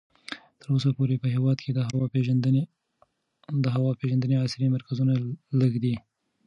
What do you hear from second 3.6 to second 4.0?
د هوا